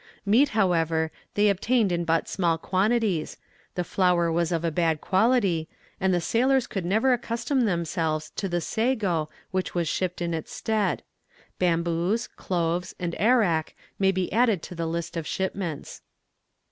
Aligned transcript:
Meat, 0.25 0.49
however, 0.57 1.11
they 1.35 1.47
obtained 1.47 1.91
in 1.91 2.05
but 2.05 2.27
small 2.27 2.57
quantities, 2.57 3.37
the 3.75 3.83
flour 3.83 4.31
was 4.31 4.51
of 4.51 4.65
a 4.65 4.71
bad 4.71 4.99
quality, 4.99 5.69
and 5.99 6.11
the 6.11 6.19
sailors 6.19 6.65
could 6.65 6.83
never 6.85 7.13
accustom 7.13 7.65
themselves 7.65 8.31
to 8.31 8.49
the 8.49 8.61
sago 8.61 9.29
which 9.51 9.75
was 9.75 9.87
shipped 9.87 10.19
in 10.19 10.33
its 10.33 10.51
stead; 10.51 11.03
bamboos, 11.59 12.25
cloves, 12.25 12.95
and 12.99 13.13
arrack 13.19 13.75
may 13.99 14.11
be 14.11 14.33
added 14.33 14.63
to 14.63 14.73
the 14.73 14.87
list 14.87 15.15
of 15.15 15.27
shipments. 15.27 16.01